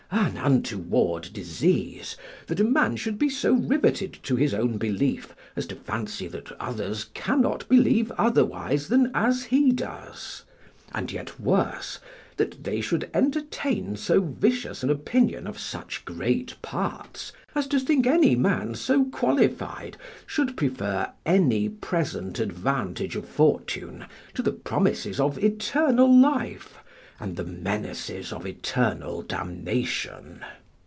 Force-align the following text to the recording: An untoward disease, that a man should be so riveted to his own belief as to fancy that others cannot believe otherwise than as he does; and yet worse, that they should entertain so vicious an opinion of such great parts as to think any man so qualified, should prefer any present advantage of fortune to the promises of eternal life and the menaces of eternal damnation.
An 0.13 0.35
untoward 0.35 1.29
disease, 1.31 2.17
that 2.47 2.59
a 2.59 2.65
man 2.65 2.97
should 2.97 3.17
be 3.17 3.29
so 3.29 3.53
riveted 3.53 4.11
to 4.23 4.35
his 4.35 4.53
own 4.53 4.77
belief 4.77 5.33
as 5.55 5.65
to 5.67 5.75
fancy 5.75 6.27
that 6.27 6.51
others 6.59 7.05
cannot 7.13 7.67
believe 7.69 8.11
otherwise 8.17 8.89
than 8.89 9.09
as 9.15 9.45
he 9.45 9.71
does; 9.71 10.43
and 10.93 11.13
yet 11.13 11.39
worse, 11.39 11.99
that 12.35 12.61
they 12.65 12.81
should 12.81 13.09
entertain 13.13 13.95
so 13.95 14.19
vicious 14.19 14.83
an 14.83 14.89
opinion 14.89 15.47
of 15.47 15.57
such 15.57 16.03
great 16.03 16.61
parts 16.61 17.31
as 17.55 17.65
to 17.67 17.79
think 17.79 18.05
any 18.05 18.35
man 18.35 18.75
so 18.75 19.05
qualified, 19.05 19.95
should 20.27 20.57
prefer 20.57 21.09
any 21.25 21.69
present 21.69 22.37
advantage 22.37 23.15
of 23.15 23.25
fortune 23.25 24.03
to 24.33 24.41
the 24.41 24.51
promises 24.51 25.21
of 25.21 25.41
eternal 25.41 26.13
life 26.13 26.73
and 27.19 27.35
the 27.37 27.43
menaces 27.45 28.33
of 28.33 28.47
eternal 28.47 29.21
damnation. 29.21 30.43